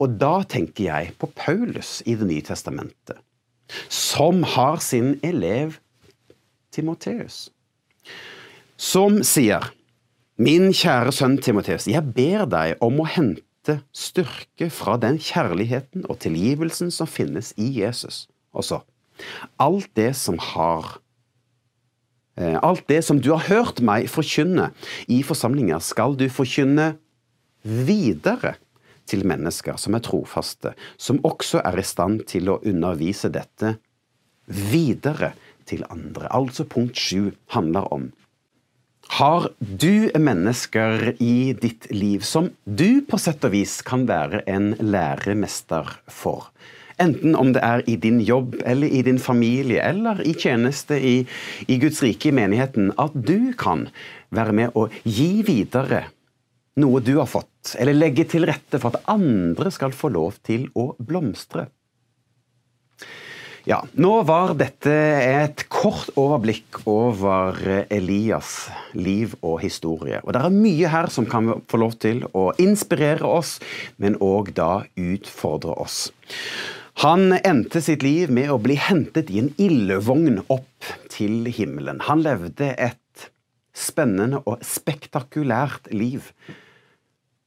Og 0.00 0.16
da 0.20 0.40
tenker 0.48 0.86
jeg 0.86 1.14
på 1.20 1.28
Paulus 1.36 1.98
i 2.08 2.14
Det 2.16 2.28
nye 2.28 2.44
testamentet, 2.44 3.18
som 3.88 4.42
har 4.56 4.80
sin 4.80 5.18
elev 5.22 5.76
Timoteus, 6.72 7.50
som 8.80 9.20
sier 9.26 9.66
Min 10.40 10.70
kjære 10.72 11.12
sønn 11.12 11.34
Timoteus, 11.44 11.84
jeg 11.84 12.00
ber 12.16 12.46
deg 12.48 12.78
om 12.80 13.02
å 13.02 13.04
hente 13.12 13.74
styrke 13.92 14.70
fra 14.72 14.94
den 14.96 15.18
kjærligheten 15.20 16.06
og 16.08 16.16
tilgivelsen 16.22 16.88
som 16.94 17.10
finnes 17.10 17.50
i 17.60 17.66
Jesus. 17.82 18.22
Og 18.56 18.64
så 18.64 18.78
alt 19.60 19.90
det 20.00 20.14
som 20.16 20.38
har 20.40 20.94
eh, 22.40 22.56
Alt 22.56 22.86
det 22.88 23.02
som 23.04 23.20
du 23.20 23.34
har 23.34 23.44
hørt 23.50 23.82
meg 23.84 24.08
forkynne 24.08 24.70
i 25.12 25.20
forsamlinger, 25.20 25.82
skal 25.84 26.16
du 26.16 26.24
forkynne 26.32 26.94
videre 27.60 28.54
til 29.04 29.26
mennesker 29.28 29.76
som 29.76 29.98
er 29.98 30.06
trofaste, 30.06 30.72
som 30.96 31.20
også 31.20 31.60
er 31.68 31.82
i 31.82 31.84
stand 31.84 32.24
til 32.32 32.48
å 32.48 32.62
undervise 32.64 33.28
dette 33.28 33.74
videre 34.48 35.34
til 35.68 35.84
andre. 35.92 36.32
Altså 36.32 36.64
punkt 36.64 36.96
sju 36.96 37.34
handler 37.52 37.92
om 37.92 38.08
har 39.10 39.48
du 39.58 40.10
mennesker 40.14 41.16
i 41.18 41.52
ditt 41.58 41.88
liv 41.90 42.22
som 42.22 42.52
du 42.64 43.00
på 43.02 43.18
sett 43.18 43.42
og 43.42 43.50
vis 43.56 43.80
kan 43.82 44.04
være 44.06 44.44
en 44.46 44.76
læremester 44.78 45.88
for? 46.06 46.46
Enten 47.00 47.34
om 47.34 47.50
det 47.56 47.62
er 47.64 47.82
i 47.90 47.96
din 47.98 48.20
jobb 48.22 48.54
eller 48.62 48.86
i 48.86 49.00
din 49.02 49.18
familie 49.18 49.82
eller 49.82 50.20
i 50.22 50.36
tjeneste 50.38 51.00
i, 51.00 51.16
i 51.66 51.80
Guds 51.82 52.02
rike 52.04 52.30
i 52.30 52.36
menigheten, 52.36 52.92
at 53.02 53.16
du 53.16 53.50
kan 53.58 53.88
være 54.30 54.54
med 54.54 54.78
å 54.78 54.86
gi 55.02 55.40
videre 55.48 56.04
noe 56.80 57.02
du 57.02 57.16
har 57.18 57.26
fått, 57.26 57.74
eller 57.82 57.96
legge 57.96 58.28
til 58.30 58.46
rette 58.46 58.78
for 58.78 58.94
at 58.94 59.10
andre 59.10 59.72
skal 59.74 59.96
få 59.96 60.12
lov 60.14 60.38
til 60.46 60.68
å 60.78 60.92
blomstre. 61.02 61.66
Ja, 63.68 63.82
nå 63.92 64.22
var 64.24 64.54
dette 64.56 64.92
et 65.20 65.66
kort 65.68 66.08
overblikk 66.16 66.78
over 66.88 67.58
Elias 67.92 68.70
liv 68.96 69.34
og 69.44 69.58
historie. 69.60 70.22
Og 70.24 70.32
det 70.32 70.40
er 70.40 70.54
mye 70.54 70.88
her 70.88 71.10
som 71.12 71.26
kan 71.28 71.50
få 71.68 71.80
lov 71.82 71.98
til 72.00 72.22
å 72.32 72.50
inspirere 72.62 73.28
oss, 73.28 73.58
men 74.00 74.16
òg 74.24 74.54
da 74.56 74.86
utfordre 74.96 75.76
oss. 75.76 76.06
Han 77.04 77.36
endte 77.36 77.84
sitt 77.84 78.02
liv 78.04 78.32
med 78.32 78.48
å 78.52 78.58
bli 78.60 78.78
hentet 78.80 79.28
i 79.32 79.42
en 79.44 79.52
ildvogn 79.60 80.40
opp 80.48 80.88
til 81.12 81.44
himmelen. 81.52 82.00
Han 82.08 82.24
levde 82.24 82.72
et 82.80 83.28
spennende 83.76 84.40
og 84.46 84.64
spektakulært 84.64 85.92
liv. 85.92 86.32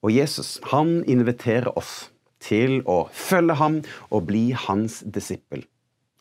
Og 0.06 0.14
Jesus 0.14 0.60
han 0.70 1.02
inviterer 1.10 1.74
oss 1.74 2.12
til 2.44 2.82
å 2.86 3.08
følge 3.14 3.58
ham 3.58 3.82
og 4.12 4.28
bli 4.30 4.52
hans 4.68 5.02
disippel. 5.06 5.66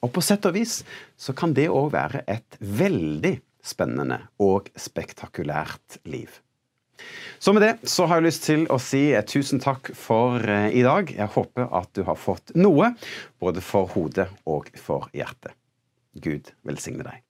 Og 0.03 0.11
på 0.15 0.23
sett 0.25 0.47
og 0.49 0.57
vis 0.57 0.81
så 1.21 1.35
kan 1.37 1.55
det 1.55 1.69
òg 1.71 1.93
være 1.95 2.25
et 2.31 2.59
veldig 2.61 3.37
spennende 3.63 4.19
og 4.43 4.71
spektakulært 4.75 6.01
liv. 6.11 6.41
Så 7.43 7.55
med 7.55 7.65
det 7.65 7.91
så 7.91 8.07
har 8.07 8.21
jeg 8.21 8.29
lyst 8.29 8.45
til 8.47 8.65
å 8.71 8.79
si 8.83 9.03
tusen 9.27 9.63
takk 9.63 9.91
for 9.99 10.43
eh, 10.43 10.71
i 10.75 10.85
dag. 10.87 11.11
Jeg 11.11 11.35
håper 11.35 11.67
at 11.75 11.91
du 11.99 12.05
har 12.07 12.19
fått 12.19 12.55
noe, 12.55 12.93
både 13.43 13.63
for 13.65 13.91
hodet 13.95 14.29
og 14.47 14.71
for 14.79 15.11
hjertet. 15.17 15.55
Gud 16.23 16.53
velsigne 16.67 17.07
deg. 17.07 17.23